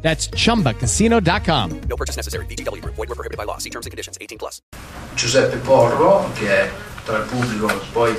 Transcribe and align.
That's 0.00 0.28
chumbacasino.com. 0.30 1.80
No 1.88 1.96
purchase 1.96 2.16
necessary. 2.16 2.46
VGW 2.46 2.80
Group. 2.80 2.94
Void 2.94 3.08
were 3.08 3.14
prohibited 3.14 3.36
by 3.36 3.44
law. 3.44 3.58
See 3.58 3.70
terms 3.70 3.86
and 3.86 3.90
conditions. 3.90 4.16
18 4.20 4.38
plus. 4.38 4.62
Giuseppe 5.14 5.56
Porro, 5.56 6.30
che 6.34 6.48
è 6.48 6.70
tra 7.04 7.18
il 7.18 7.24
pubblico, 7.24 7.68
poi 7.92 8.14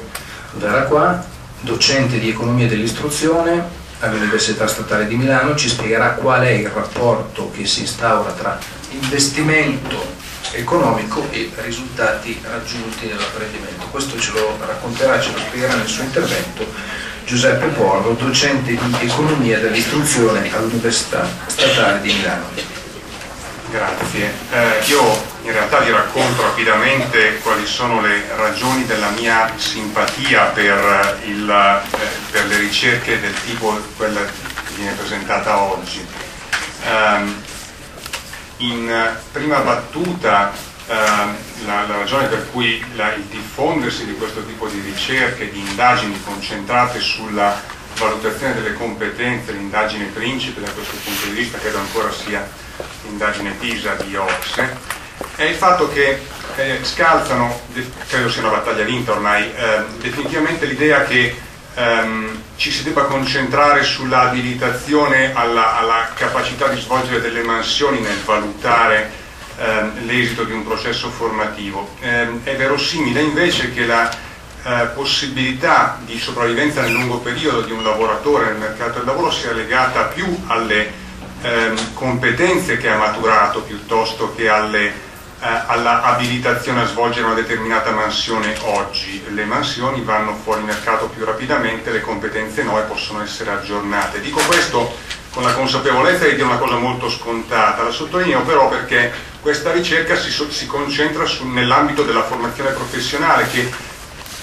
verrà 0.55 0.83
qua, 0.83 1.23
docente 1.61 2.19
di 2.19 2.29
economia 2.29 2.67
dell'istruzione 2.67 3.63
all'Università 3.99 4.67
Statale 4.67 5.07
di 5.07 5.15
Milano, 5.15 5.55
ci 5.55 5.69
spiegherà 5.69 6.13
qual 6.13 6.41
è 6.41 6.49
il 6.49 6.69
rapporto 6.69 7.51
che 7.51 7.65
si 7.65 7.81
instaura 7.81 8.31
tra 8.31 8.59
investimento 8.91 10.17
economico 10.53 11.29
e 11.31 11.51
risultati 11.57 12.41
raggiunti 12.43 13.07
nell'apprendimento. 13.07 13.87
Questo 13.87 14.19
ce 14.19 14.31
lo 14.31 14.57
racconterà, 14.65 15.19
ce 15.19 15.31
lo 15.31 15.37
spiegherà 15.37 15.75
nel 15.75 15.87
suo 15.87 16.03
intervento 16.03 16.65
Giuseppe 17.29 17.67
Porro, 17.67 18.13
docente 18.13 18.71
di 18.71 18.95
economia 19.01 19.59
dell'istruzione 19.59 20.51
all'Università 20.51 21.27
Statale 21.45 22.01
di 22.01 22.11
Milano. 22.11 22.45
Grazie. 23.69 24.33
Eh, 24.51 24.83
io 24.87 25.03
in 25.43 25.51
realtà 25.51 25.77
vi 25.81 25.91
racconto 25.91 26.41
rapidamente 26.41 27.37
quali 27.43 27.67
sono 27.67 28.01
le 28.01 28.23
ragioni 28.35 28.83
della 28.87 29.09
mia 29.09 29.47
simpatia 29.55 30.45
per, 30.45 31.19
il, 31.25 31.47
eh, 31.47 32.31
per 32.31 32.47
le 32.47 32.57
ricerche 32.57 33.19
del 33.19 33.35
tipo 33.45 33.79
quella 33.95 34.21
che 34.21 34.73
viene 34.73 34.93
presentata 34.93 35.59
oggi. 35.59 36.03
Um, 36.83 37.43
in 38.57 39.17
prima 39.31 39.59
battuta 39.59 40.51
la, 40.95 41.85
la, 41.87 41.97
ragione 41.97 42.27
per 42.27 42.49
cui 42.51 42.83
la, 42.95 43.13
il 43.13 43.23
diffondersi 43.23 44.05
di 44.05 44.15
questo 44.15 44.43
tipo 44.45 44.67
di 44.67 44.81
ricerche, 44.81 45.51
di 45.51 45.59
indagini 45.59 46.19
concentrate 46.23 46.99
sulla 46.99 47.61
valutazione 47.97 48.55
delle 48.55 48.73
competenze, 48.73 49.51
l'indagine 49.51 50.05
principe 50.05 50.61
da 50.61 50.71
questo 50.71 50.95
punto 51.03 51.25
di 51.27 51.31
vista, 51.33 51.57
credo 51.59 51.77
ancora 51.77 52.11
sia 52.11 52.47
l'indagine 53.03 53.51
PISA 53.51 53.95
di 53.95 54.15
Oxe, 54.15 54.77
è 55.35 55.43
il 55.43 55.55
fatto 55.55 55.89
che 55.89 56.21
eh, 56.55 56.79
scalzano, 56.81 57.61
credo 58.07 58.29
sia 58.29 58.41
una 58.41 58.57
battaglia 58.57 58.83
vinta 58.83 59.11
ormai, 59.11 59.43
eh, 59.43 59.83
definitivamente 59.99 60.65
l'idea 60.65 61.03
che 61.03 61.37
ehm, 61.75 62.41
ci 62.55 62.71
si 62.71 62.83
debba 62.83 63.03
concentrare 63.03 63.83
sulla 63.83 64.29
abilitazione 64.29 65.33
alla, 65.33 65.77
alla, 65.77 66.09
capacità 66.13 66.67
di 66.67 66.79
svolgere 66.79 67.21
delle 67.21 67.43
mansioni 67.43 67.99
nel 67.99 68.17
valutare 68.25 69.18
ehm, 69.59 70.05
l'esito 70.05 70.43
di 70.43 70.53
un 70.53 70.63
processo 70.63 71.09
formativo. 71.09 71.95
Eh, 71.99 72.43
è 72.43 72.55
verosimile 72.55 73.21
invece 73.21 73.73
che 73.73 73.85
la 73.85 74.09
eh, 74.63 74.85
possibilità 74.93 75.99
di 76.03 76.17
sopravvivenza 76.17 76.81
nel 76.81 76.93
lungo 76.93 77.19
periodo 77.19 77.61
di 77.61 77.71
un 77.71 77.83
lavoratore 77.83 78.45
nel 78.45 78.57
mercato 78.57 78.97
del 78.97 79.05
lavoro 79.05 79.31
sia 79.31 79.51
legata 79.51 80.03
più 80.03 80.43
alle 80.47 80.91
ehm, 81.41 81.93
competenze 81.93 82.77
che 82.77 82.89
ha 82.89 82.97
maturato 82.97 83.61
piuttosto 83.61 84.33
che 84.35 84.49
alle 84.49 85.07
eh, 85.41 85.47
all'abilitazione 85.67 86.81
a 86.81 86.85
svolgere 86.85 87.25
una 87.25 87.35
determinata 87.35 87.91
mansione 87.91 88.57
oggi. 88.63 89.23
Le 89.29 89.45
mansioni 89.45 90.01
vanno 90.01 90.35
fuori 90.35 90.63
mercato 90.63 91.07
più 91.07 91.23
rapidamente, 91.23 91.91
le 91.91 92.01
competenze 92.01 92.63
no 92.63 92.77
e 92.77 92.83
possono 92.83 93.21
essere 93.21 93.51
aggiornate. 93.51 94.19
Dico 94.19 94.41
questo 94.41 94.93
con 95.31 95.43
la 95.43 95.53
consapevolezza 95.53 96.25
di 96.25 96.31
dire 96.31 96.43
una 96.43 96.57
cosa 96.57 96.75
molto 96.75 97.09
scontata, 97.09 97.83
la 97.83 97.91
sottolineo 97.91 98.41
però 98.41 98.67
perché 98.67 99.13
questa 99.41 99.71
ricerca 99.71 100.17
si, 100.17 100.31
si 100.31 100.67
concentra 100.67 101.25
nell'ambito 101.43 102.03
della 102.03 102.23
formazione 102.23 102.71
professionale 102.71 103.47
che 103.49 103.71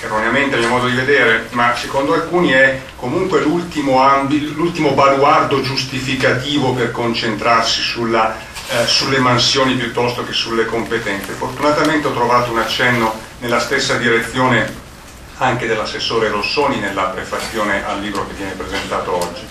erroneamente 0.01 0.57
a 0.57 0.59
mio 0.59 0.69
modo 0.69 0.87
di 0.87 0.95
vedere, 0.95 1.49
ma 1.51 1.75
secondo 1.75 2.15
alcuni 2.15 2.51
è 2.51 2.81
comunque 2.97 3.41
l'ultimo 3.41 4.93
baluardo 4.93 5.61
giustificativo 5.61 6.73
per 6.73 6.93
concentrarsi 6.93 7.81
sulla, 7.81 8.37
eh, 8.69 8.87
sulle 8.87 9.19
mansioni 9.19 9.75
piuttosto 9.75 10.25
che 10.25 10.33
sulle 10.33 10.67
competenze. 10.67 11.33
Fortunatamente 11.33 12.07
ho 12.07 12.13
trovato 12.13 12.51
un 12.51 12.59
accenno 12.59 13.15
nella 13.41 13.61
stessa 13.61 13.97
direzione 13.97 14.85
anche 15.39 15.67
dell'assessore 15.67 16.29
Rossoni 16.29 16.79
nella 16.79 17.05
prefazione 17.05 17.85
al 17.85 18.01
libro 18.01 18.27
che 18.27 18.35
viene 18.35 18.53
presentato 18.53 19.15
oggi 19.15 19.47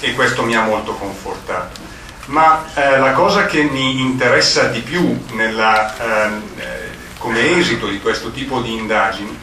e 0.00 0.14
questo 0.14 0.42
mi 0.42 0.54
ha 0.54 0.62
molto 0.62 0.92
confortato. 0.92 1.89
Ma 2.30 2.64
eh, 2.74 2.98
la 2.98 3.10
cosa 3.10 3.46
che 3.46 3.62
mi 3.64 4.00
interessa 4.00 4.68
di 4.68 4.80
più 4.80 5.20
nella, 5.32 6.26
ehm, 6.26 6.42
eh, 6.58 6.88
come 7.18 7.58
esito 7.58 7.88
di 7.88 8.00
questo 8.00 8.30
tipo 8.30 8.60
di 8.60 8.72
indagini 8.72 9.36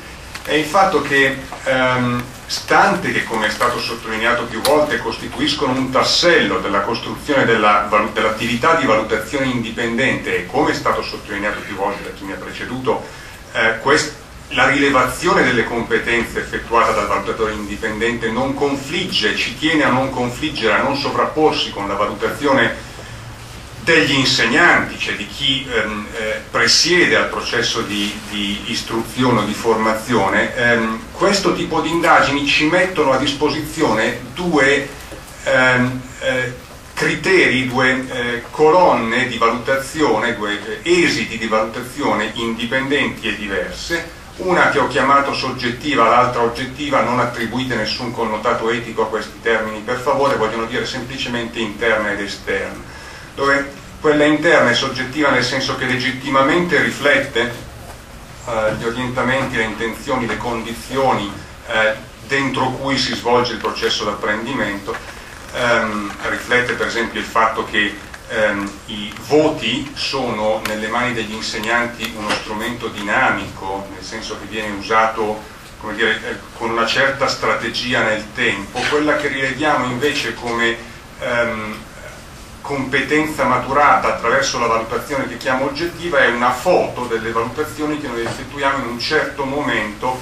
è 0.44 0.54
il 0.54 0.64
fatto 0.64 1.02
che 1.02 1.38
ehm, 1.66 2.24
stante 2.46 3.12
che 3.12 3.26
come 3.26 3.48
è 3.48 3.50
stato 3.50 3.78
sottolineato 3.78 4.44
più 4.46 4.62
volte 4.62 5.00
costituiscono 5.00 5.74
un 5.74 5.92
tassello 5.92 6.60
della 6.60 6.80
costruzione 6.80 7.44
della, 7.44 7.90
dell'attività 8.14 8.76
di 8.76 8.86
valutazione 8.86 9.48
indipendente 9.48 10.38
e 10.38 10.46
come 10.46 10.72
è 10.72 10.74
stato 10.74 11.04
sottolineato 11.04 11.60
più 11.60 11.76
volte 11.76 12.04
da 12.04 12.10
chi 12.12 12.24
mi 12.24 12.32
ha 12.32 12.38
preceduto, 12.38 13.06
eh, 13.52 13.80
quest- 13.80 14.16
la 14.50 14.70
rilevazione 14.70 15.44
delle 15.44 15.66
competenze 15.66 16.40
effettuata 16.40 16.92
dal 16.92 17.08
valutatore 17.08 17.54
indipendente 17.54 18.32
non 18.32 18.54
confligge, 18.54 19.36
ci 19.36 19.58
tiene 19.58 19.84
a 19.84 19.90
non 19.90 20.10
confliggere, 20.10 20.76
a 20.76 20.84
non 20.84 20.96
sovrapporsi 20.96 21.70
con 21.70 21.88
la 21.88 21.96
valutazione 21.96 22.86
degli 23.84 24.16
insegnanti, 24.16 25.00
cioè 25.00 25.16
di 25.16 25.28
chi 25.28 25.66
ehm, 25.70 26.08
eh, 26.14 26.42
presiede 26.52 27.16
al 27.16 27.30
processo 27.30 27.82
di, 27.82 28.14
di, 28.30 28.64
istruzione 28.66 29.40
o 29.40 29.46
di 29.46 29.54
formazione, 29.54 30.54
ehm, 30.56 31.00
questo 31.14 31.54
tipo 31.54 31.80
di 31.80 31.90
indagini 31.90 32.46
ci 32.46 32.66
mettono 32.66 33.14
a 33.14 33.18
disposizione 33.18 34.20
due 34.34 34.90
ehm, 35.46 36.02
eh, 36.20 36.54
criteri, 36.94 37.68
due 37.68 38.06
eh, 38.10 38.44
colonne 38.52 39.28
di 39.28 39.38
valutazione, 39.38 40.36
due 40.36 40.82
eh, 40.82 41.04
esiti 41.04 41.38
di 41.38 41.48
valutazione 41.48 42.32
indipendenti 42.34 43.30
e 43.30 43.38
diverse, 43.38 44.17
una 44.38 44.70
che 44.70 44.80
ho 44.80 44.88
chiamato 44.88 45.34
soggettiva, 45.34 46.08
l'altra 46.08 46.42
oggettiva, 46.42 47.02
non 47.02 47.20
attribuite 47.20 47.76
nessun 47.76 48.12
connotato 48.12 48.70
etico 48.70 49.04
a 49.04 49.08
questi 49.08 49.42
termini, 49.42 49.80
per 49.80 49.98
favore, 49.98 50.36
vogliono 50.36 50.66
dire 50.66 50.86
semplicemente 50.86 51.60
interna 51.60 52.12
ed 52.12 52.20
esterna, 52.20 52.84
dove 53.34 53.72
quella 54.00 54.26
interna 54.26 54.70
è 54.70 54.76
soggettiva 54.76 55.32
nel 55.32 55.44
senso 55.44 55.76
che 55.76 55.86
legittimamente 55.86 56.80
riflette 56.82 57.52
eh, 58.48 58.74
gli 58.78 58.84
orientamenti, 58.84 59.56
le 59.56 59.64
intenzioni, 59.64 60.28
le 60.28 60.38
condizioni 60.38 61.32
eh, 61.68 61.96
dentro 62.28 62.72
cui 62.72 62.98
si 62.98 63.16
svolge 63.16 63.54
il 63.54 63.60
processo 63.60 64.06
d'apprendimento, 64.06 64.96
ehm, 65.54 66.14
riflette 66.30 66.74
per 66.74 66.88
esempio 66.88 67.20
il 67.20 67.26
fatto 67.26 67.66
che 67.66 67.96
ehm, 68.30 68.72
i 68.88 69.14
voti 69.28 69.92
sono 69.96 70.62
nelle 70.66 70.88
mani 70.88 71.14
degli 71.14 71.34
insegnanti 71.34 72.14
uno 72.18 72.30
strumento 72.30 72.88
dinamico, 72.88 73.88
nel 73.94 74.04
senso 74.04 74.38
che 74.40 74.46
viene 74.46 74.76
usato 74.78 75.56
dire, 75.94 76.16
eh, 76.16 76.36
con 76.58 76.72
una 76.72 76.86
certa 76.86 77.28
strategia 77.28 78.04
nel 78.04 78.34
tempo, 78.34 78.80
quella 78.90 79.16
che 79.16 79.28
rileviamo 79.28 79.86
invece 79.86 80.34
come 80.34 80.76
ehm, 81.20 81.86
competenza 82.62 83.46
maturata 83.46 84.16
attraverso 84.16 84.60
la 84.60 84.68
valutazione 84.68 85.28
che 85.28 85.38
chiamo 85.38 85.66
oggettiva 85.66 86.20
è 86.20 86.28
una 86.28 86.52
foto 86.52 87.06
delle 87.06 87.32
valutazioni 87.32 88.00
che 88.02 88.08
noi 88.08 88.26
effettuiamo 88.26 88.84
in 88.84 88.90
un 88.90 89.00
certo 89.00 89.46
momento 89.46 90.20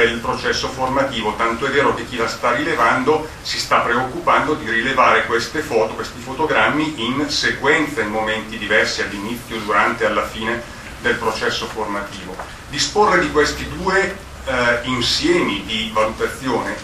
del 0.00 0.18
processo 0.18 0.68
formativo, 0.68 1.34
tanto 1.36 1.66
è 1.66 1.70
vero 1.70 1.94
che 1.94 2.06
chi 2.06 2.16
la 2.16 2.26
sta 2.26 2.54
rilevando 2.54 3.28
si 3.42 3.58
sta 3.58 3.80
preoccupando 3.80 4.54
di 4.54 4.70
rilevare 4.70 5.26
queste 5.26 5.60
foto, 5.60 5.94
questi 5.94 6.20
fotogrammi 6.20 6.94
in 6.96 7.28
sequenza, 7.28 8.00
in 8.00 8.08
momenti 8.08 8.56
diversi, 8.56 9.02
all'inizio, 9.02 9.58
durante 9.58 10.04
e 10.04 10.06
alla 10.06 10.26
fine 10.26 10.62
del 11.00 11.16
processo 11.16 11.66
formativo. 11.66 12.34
Disporre 12.70 13.20
di 13.20 13.30
questi 13.30 13.68
due 13.68 14.16
eh, 14.44 14.80
insiemi 14.84 15.64
di 15.66 15.90
valutazione 15.92 16.74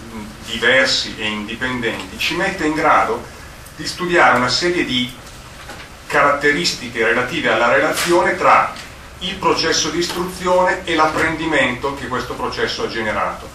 diversi 0.45 1.15
e 1.19 1.27
indipendenti 1.27 2.19
ci 2.19 2.35
mette 2.37 2.67
in 2.67 2.75
grado 2.75 3.23
di 3.77 3.87
studiare 3.87 4.37
una 4.37 4.49
serie 4.49 4.85
di 4.85 5.11
caratteristiche 6.07 7.05
relative 7.05 7.51
alla 7.51 7.73
relazione 7.73 8.37
tra 8.37 8.73
il 9.21 9.35
processo 9.37 9.91
di 9.91 9.99
istruzione 9.99 10.85
e 10.85 10.95
l'apprendimento 10.95 11.95
che 11.95 12.07
questo 12.07 12.35
processo 12.35 12.85
ha 12.85 12.89
generato. 12.89 13.49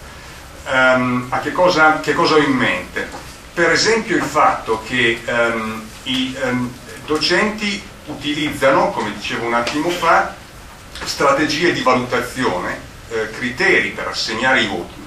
Um, 0.66 1.26
a 1.28 1.40
che 1.40 1.52
cosa, 1.52 2.00
che 2.00 2.14
cosa, 2.14 2.34
ho 2.34 2.38
in 2.38 2.52
mente? 2.52 3.08
Per 3.52 3.70
esempio 3.70 4.16
il 4.16 4.22
fatto 4.22 4.82
che 4.86 5.22
um, 5.26 5.86
i 6.04 6.36
um, 6.42 6.72
docenti 7.06 7.82
utilizzano, 8.06 8.90
come 8.90 9.12
dicevo 9.14 9.46
un 9.46 9.54
attimo 9.54 9.88
fa, 9.90 10.34
strategie 11.04 11.72
di 11.72 11.82
valutazione, 11.82 12.78
eh, 13.10 13.30
criteri 13.30 13.90
per 13.90 14.08
assegnare 14.08 14.62
i 14.62 14.66
voti, 14.68 15.02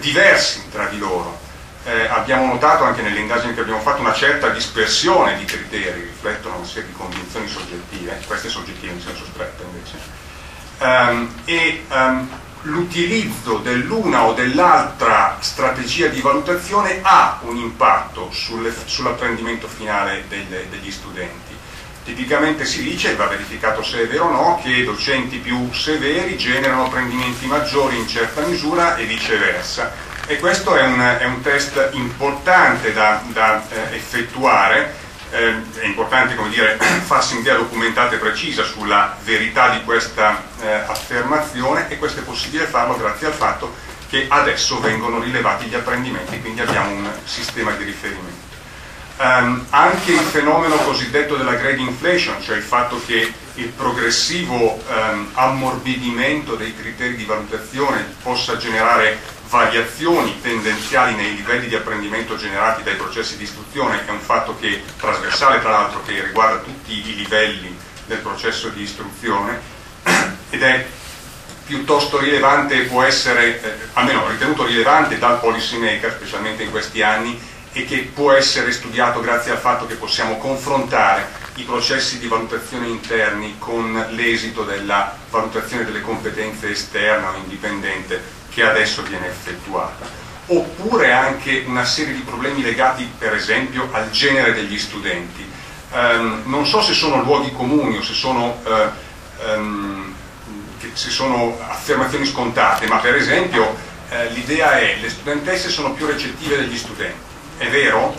diversi 0.00 0.68
tra 0.70 0.86
di 0.86 0.98
loro. 0.98 1.45
Eh, 1.86 2.08
abbiamo 2.08 2.46
notato 2.46 2.82
anche 2.82 3.00
nelle 3.00 3.20
indagini 3.20 3.54
che 3.54 3.60
abbiamo 3.60 3.78
fatto 3.78 4.00
una 4.00 4.12
certa 4.12 4.48
dispersione 4.48 5.38
di 5.38 5.44
criteri, 5.44 6.00
riflettono 6.00 6.56
una 6.56 6.66
serie 6.66 6.88
di 6.88 6.94
convinzioni 6.94 7.46
soggettive, 7.46 8.20
queste 8.26 8.48
soggettive 8.48 8.92
in 8.92 9.00
senso 9.00 9.24
stretto 9.24 9.62
invece, 9.62 9.96
um, 10.80 11.32
e 11.44 11.84
um, 11.88 12.28
l'utilizzo 12.62 13.58
dell'una 13.58 14.24
o 14.24 14.32
dell'altra 14.32 15.36
strategia 15.38 16.08
di 16.08 16.20
valutazione 16.20 16.98
ha 17.02 17.38
un 17.42 17.54
impatto 17.54 18.32
sul, 18.32 18.74
sull'apprendimento 18.84 19.68
finale 19.68 20.24
delle, 20.26 20.68
degli 20.68 20.90
studenti. 20.90 21.54
Tipicamente 22.02 22.64
si 22.64 22.82
dice, 22.82 23.14
va 23.14 23.26
verificato 23.26 23.84
se 23.84 24.02
è 24.02 24.08
vero 24.08 24.24
o 24.24 24.30
no, 24.32 24.60
che 24.60 24.82
docenti 24.82 25.36
più 25.38 25.72
severi 25.72 26.36
generano 26.36 26.86
apprendimenti 26.86 27.46
maggiori 27.46 27.96
in 27.96 28.08
certa 28.08 28.40
misura 28.40 28.96
e 28.96 29.04
viceversa. 29.04 30.14
E 30.28 30.40
questo 30.40 30.74
è 30.74 30.82
un, 30.82 30.98
è 31.20 31.24
un 31.24 31.40
test 31.40 31.90
importante 31.92 32.92
da, 32.92 33.22
da 33.28 33.62
eh, 33.68 33.94
effettuare, 33.94 34.92
eh, 35.30 35.54
è 35.78 35.84
importante 35.84 36.34
dire, 36.48 36.76
farsi 37.06 37.34
un'idea 37.34 37.54
documentata 37.54 38.16
e 38.16 38.18
precisa 38.18 38.64
sulla 38.64 39.16
verità 39.22 39.68
di 39.68 39.84
questa 39.84 40.42
eh, 40.60 40.68
affermazione 40.68 41.88
e 41.88 41.98
questo 41.98 42.20
è 42.20 42.22
possibile 42.24 42.64
farlo 42.64 42.96
grazie 42.96 43.28
al 43.28 43.34
fatto 43.34 43.72
che 44.08 44.26
adesso 44.28 44.80
vengono 44.80 45.20
rilevati 45.20 45.66
gli 45.66 45.76
apprendimenti, 45.76 46.40
quindi 46.40 46.60
abbiamo 46.60 46.90
un 46.90 47.08
sistema 47.24 47.70
di 47.72 47.84
riferimento. 47.84 48.54
Um, 49.18 49.64
anche 49.70 50.12
il 50.12 50.18
fenomeno 50.18 50.76
cosiddetto 50.76 51.36
della 51.36 51.54
grade 51.54 51.80
inflation, 51.80 52.42
cioè 52.42 52.56
il 52.56 52.62
fatto 52.62 53.00
che 53.06 53.32
il 53.54 53.68
progressivo 53.68 54.74
um, 54.88 55.30
ammorbidimento 55.32 56.54
dei 56.54 56.76
criteri 56.76 57.16
di 57.16 57.24
valutazione 57.24 58.14
possa 58.22 58.58
generare 58.58 59.18
variazioni 59.48 60.40
tendenziali 60.40 61.14
nei 61.14 61.36
livelli 61.36 61.68
di 61.68 61.74
apprendimento 61.74 62.36
generati 62.36 62.82
dai 62.82 62.96
processi 62.96 63.36
di 63.36 63.44
istruzione, 63.44 64.04
è 64.06 64.10
un 64.10 64.20
fatto 64.20 64.56
che 64.58 64.82
trasversale 64.98 65.60
tra 65.60 65.70
l'altro 65.70 66.02
che 66.04 66.24
riguarda 66.24 66.58
tutti 66.58 66.92
i 66.92 67.14
livelli 67.14 67.76
del 68.06 68.18
processo 68.18 68.68
di 68.68 68.82
istruzione 68.82 69.60
ed 70.50 70.62
è 70.62 70.86
piuttosto 71.66 72.18
rilevante, 72.18 72.82
può 72.82 73.02
essere, 73.02 73.62
eh, 73.62 73.88
almeno 73.94 74.28
ritenuto 74.28 74.64
rilevante 74.64 75.18
dal 75.18 75.40
policy 75.40 75.78
maker, 75.78 76.12
specialmente 76.12 76.62
in 76.62 76.70
questi 76.70 77.02
anni, 77.02 77.38
e 77.72 77.84
che 77.84 78.10
può 78.14 78.32
essere 78.32 78.72
studiato 78.72 79.20
grazie 79.20 79.50
al 79.50 79.58
fatto 79.58 79.86
che 79.86 79.96
possiamo 79.96 80.38
confrontare 80.38 81.44
i 81.56 81.62
processi 81.62 82.18
di 82.18 82.26
valutazione 82.26 82.86
interni 82.86 83.56
con 83.58 84.06
l'esito 84.10 84.62
della 84.62 85.16
valutazione 85.30 85.84
delle 85.84 86.00
competenze 86.00 86.70
esterna 86.70 87.30
o 87.30 87.36
indipendente 87.36 88.22
che 88.50 88.62
adesso 88.62 89.02
viene 89.02 89.28
effettuata. 89.28 90.24
Oppure 90.46 91.12
anche 91.12 91.64
una 91.66 91.84
serie 91.84 92.14
di 92.14 92.20
problemi 92.20 92.62
legati 92.62 93.10
per 93.18 93.34
esempio 93.34 93.88
al 93.92 94.10
genere 94.10 94.54
degli 94.54 94.78
studenti. 94.78 95.44
Um, 95.92 96.42
non 96.46 96.66
so 96.66 96.82
se 96.82 96.92
sono 96.92 97.22
luoghi 97.22 97.52
comuni 97.52 97.96
o 97.96 98.02
se 98.02 98.12
sono, 98.12 98.60
uh, 98.64 99.50
um, 99.56 100.14
se 100.92 101.10
sono 101.10 101.58
affermazioni 101.60 102.26
scontate, 102.26 102.86
ma 102.86 102.98
per 102.98 103.14
esempio 103.14 103.64
uh, 103.64 104.32
l'idea 104.32 104.78
è 104.78 104.94
che 104.94 105.00
le 105.02 105.10
studentesse 105.10 105.68
sono 105.68 105.92
più 105.92 106.06
recettive 106.06 106.56
degli 106.58 106.76
studenti 106.76 107.34
è 107.58 107.68
vero, 107.68 108.14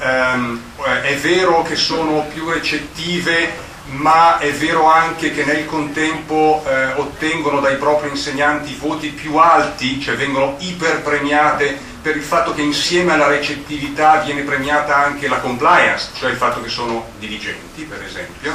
um, 0.00 0.60
è 1.02 1.16
vero 1.16 1.62
che 1.62 1.76
sono 1.76 2.26
più 2.32 2.48
recettive, 2.48 3.64
ma 3.86 4.38
è 4.38 4.52
vero 4.52 4.90
anche 4.90 5.32
che 5.32 5.44
nel 5.44 5.64
contempo 5.64 6.64
eh, 6.66 6.92
ottengono 6.94 7.60
dai 7.60 7.76
propri 7.76 8.08
insegnanti 8.08 8.74
voti 8.74 9.08
più 9.10 9.36
alti, 9.36 10.00
cioè 10.00 10.16
vengono 10.16 10.56
iperpremiate 10.58 11.78
per 12.02 12.16
il 12.16 12.22
fatto 12.22 12.52
che 12.52 12.62
insieme 12.62 13.12
alla 13.12 13.28
recettività 13.28 14.20
viene 14.20 14.42
premiata 14.42 14.96
anche 14.96 15.28
la 15.28 15.38
compliance, 15.38 16.10
cioè 16.14 16.30
il 16.30 16.36
fatto 16.36 16.60
che 16.62 16.68
sono 16.68 17.10
diligenti, 17.18 17.82
per 17.84 18.02
esempio. 18.02 18.54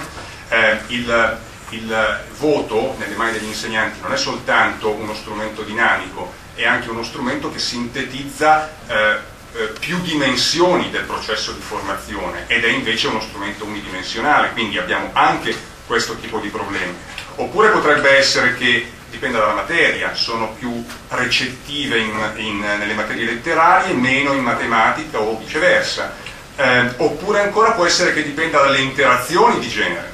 Eh, 0.49 0.79
il, 0.87 1.39
il 1.69 2.19
voto 2.37 2.95
nelle 2.97 3.15
mani 3.15 3.33
degli 3.33 3.47
insegnanti 3.47 3.99
non 4.01 4.11
è 4.11 4.17
soltanto 4.17 4.89
uno 4.89 5.13
strumento 5.13 5.63
dinamico, 5.63 6.31
è 6.55 6.65
anche 6.65 6.89
uno 6.89 7.03
strumento 7.03 7.51
che 7.51 7.59
sintetizza 7.59 8.69
eh, 8.87 9.17
eh, 9.53 9.73
più 9.79 9.99
dimensioni 10.01 10.89
del 10.89 11.03
processo 11.03 11.51
di 11.51 11.61
formazione 11.61 12.45
ed 12.47 12.63
è 12.63 12.69
invece 12.69 13.07
uno 13.07 13.19
strumento 13.19 13.65
unidimensionale, 13.65 14.51
quindi 14.51 14.77
abbiamo 14.77 15.09
anche 15.13 15.53
questo 15.85 16.15
tipo 16.15 16.39
di 16.39 16.47
problemi. 16.47 16.95
Oppure 17.35 17.69
potrebbe 17.69 18.15
essere 18.17 18.55
che, 18.55 18.89
dipende 19.09 19.37
dalla 19.37 19.53
materia, 19.53 20.13
sono 20.13 20.53
più 20.57 20.85
recettive 21.09 21.97
in, 21.97 22.31
in, 22.37 22.59
nelle 22.59 22.93
materie 22.93 23.25
letterarie, 23.25 23.93
meno 23.93 24.31
in 24.31 24.41
matematica 24.41 25.19
o 25.19 25.37
viceversa. 25.37 26.13
Eh, 26.55 26.93
oppure 26.97 27.41
ancora 27.41 27.71
può 27.71 27.85
essere 27.85 28.13
che 28.13 28.23
dipenda 28.23 28.61
dalle 28.61 28.79
interazioni 28.79 29.59
di 29.59 29.67
genere. 29.67 30.13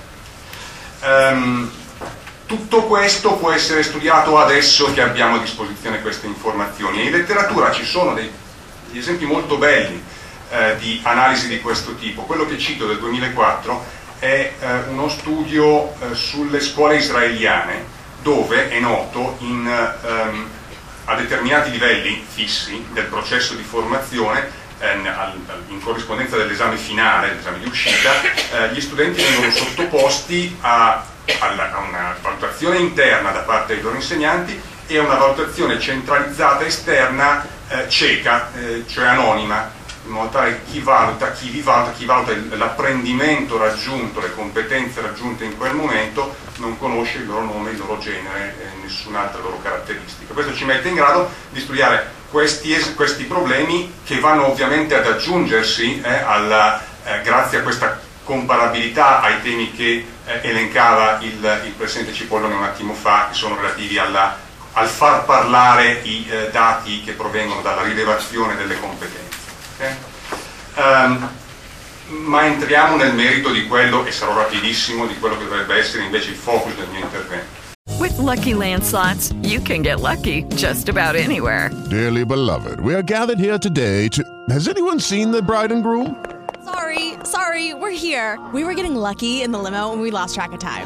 Um, 1.03 1.71
tutto 2.47 2.83
questo 2.85 3.33
può 3.33 3.51
essere 3.51 3.83
studiato 3.83 4.39
adesso 4.39 4.91
che 4.93 5.01
abbiamo 5.01 5.35
a 5.35 5.39
disposizione 5.39 6.01
queste 6.01 6.25
informazioni 6.25 7.01
e 7.01 7.05
in 7.05 7.11
letteratura 7.11 7.71
ci 7.71 7.85
sono 7.85 8.13
dei 8.13 8.31
di 8.91 8.99
esempi 8.99 9.25
molto 9.25 9.57
belli 9.57 10.03
eh, 10.49 10.75
di 10.77 10.99
analisi 11.03 11.47
di 11.47 11.59
questo 11.59 11.95
tipo. 11.95 12.23
Quello 12.23 12.45
che 12.45 12.57
cito 12.57 12.87
del 12.87 12.99
2004 12.99 13.85
è 14.19 14.53
eh, 14.59 14.77
uno 14.89 15.09
studio 15.09 15.93
eh, 15.99 16.15
sulle 16.15 16.59
scuole 16.59 16.97
israeliane 16.97 17.95
dove 18.21 18.69
è 18.69 18.79
noto 18.79 19.37
in, 19.39 19.67
ehm, 19.67 20.49
a 21.05 21.15
determinati 21.15 21.71
livelli 21.71 22.25
fissi 22.27 22.85
del 22.91 23.05
processo 23.05 23.53
di 23.53 23.63
formazione 23.63 24.49
ehm, 24.79 25.07
in 25.69 25.81
corrispondenza 25.81 26.35
dell'esame 26.35 26.77
finale, 26.77 27.33
l'esame 27.33 27.59
di 27.59 27.67
uscita, 27.67 28.21
eh, 28.21 28.73
gli 28.73 28.81
studenti 28.81 29.21
vengono 29.21 29.51
sottoposti 29.51 30.57
a, 30.61 31.05
una 31.39 32.15
valutazione 32.21 32.77
interna 32.77 33.31
da 33.31 33.41
parte 33.41 33.73
dei 33.73 33.83
loro 33.83 33.95
insegnanti 33.95 34.59
e 34.87 34.99
una 34.99 35.15
valutazione 35.15 35.79
centralizzata 35.79 36.65
esterna 36.65 37.45
eh, 37.67 37.89
cieca, 37.89 38.51
eh, 38.55 38.85
cioè 38.87 39.07
anonima, 39.07 39.69
in 40.05 40.13
modo 40.13 40.29
tale 40.29 40.51
che 40.51 40.71
chi 40.71 40.79
valuta, 40.79 41.31
chi 41.31 41.49
vi 41.49 41.61
valuta, 41.61 41.91
chi 41.91 42.05
valuta 42.05 42.33
l'apprendimento 42.55 43.57
raggiunto, 43.57 44.21
le 44.21 44.33
competenze 44.33 45.01
raggiunte 45.01 45.43
in 45.43 45.57
quel 45.57 45.73
momento, 45.73 46.35
non 46.57 46.77
conosce 46.77 47.17
il 47.17 47.25
loro 47.25 47.43
nome, 47.43 47.71
il 47.71 47.77
loro 47.77 47.97
genere 47.99 48.55
e 48.59 48.81
nessun'altra 48.81 49.41
loro 49.41 49.59
caratteristica. 49.61 50.33
Questo 50.33 50.55
ci 50.55 50.63
mette 50.63 50.87
in 50.87 50.95
grado 50.95 51.29
di 51.49 51.59
studiare 51.59 52.09
questi, 52.31 52.73
questi 52.95 53.25
problemi 53.25 53.93
che 54.05 54.19
vanno 54.19 54.47
ovviamente 54.47 54.95
ad 54.95 55.05
aggiungersi 55.05 56.01
eh, 56.01 56.09
alla, 56.09 56.81
eh, 57.03 57.21
grazie 57.21 57.59
a 57.59 57.61
questa 57.61 57.99
comparabilità 58.23 59.21
ai 59.21 59.41
temi 59.41 59.71
che 59.73 60.05
eh, 60.25 60.39
elencava 60.41 61.19
il, 61.21 61.61
il 61.65 61.71
Presidente 61.71 62.13
Cipollone 62.13 62.55
un 62.55 62.63
attimo 62.63 62.93
fa, 62.93 63.27
che 63.29 63.35
sono 63.35 63.55
relativi 63.55 63.97
alla 63.97 64.45
al 64.77 64.87
far 64.87 65.25
parlare 65.25 66.01
i 66.03 66.27
eh, 66.29 66.49
dati 66.51 67.01
che 67.03 67.13
provengono 67.13 67.61
dalla 67.61 67.81
rilevazione 67.81 68.55
delle 68.55 68.79
competenze. 68.79 69.37
Okay? 69.75 69.95
Um, 70.75 71.29
ma 72.27 72.45
entriamo 72.45 72.95
nel 72.95 73.13
merito 73.15 73.49
di 73.49 73.65
quello, 73.67 74.05
e 74.05 74.11
sarò 74.11 74.35
rapidissimo, 74.35 75.07
di 75.07 75.17
quello 75.17 75.35
che 75.37 75.45
dovrebbe 75.45 75.75
essere 75.75 76.03
invece 76.03 76.29
il 76.29 76.35
focus 76.35 76.75
del 76.75 76.87
mio 76.89 77.01
intervento. 77.01 77.65
With 77.99 78.17
lucky 78.19 78.53
landslots, 78.53 79.33
you 79.41 79.59
can 79.61 79.81
get 79.81 79.99
lucky 79.99 80.43
just 80.55 80.89
about 80.89 81.15
anywhere. 81.15 81.71
Dearly 81.89 82.23
beloved, 82.23 82.79
we 82.79 82.93
are 82.93 83.01
gathered 83.01 83.39
here 83.39 83.57
today 83.57 84.07
to. 84.09 84.23
Has 84.49 84.67
anyone 84.67 84.99
seen 84.99 85.31
the 85.31 85.41
bride 85.41 85.71
and 85.71 85.81
groom? 85.81 86.23
Sorry, 86.63 87.15
sorry, 87.23 87.73
we're 87.73 87.97
here. 87.97 88.37
We 88.53 88.63
were 88.63 88.75
getting 88.75 88.95
lucky 88.95 89.41
in 89.41 89.51
the 89.51 89.57
limo 89.57 89.91
and 89.91 90.01
we 90.01 90.11
lost 90.11 90.35
track 90.35 90.53
of 90.53 90.59
time. 90.59 90.85